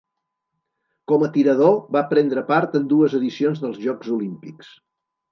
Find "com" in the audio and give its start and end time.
1.09-1.25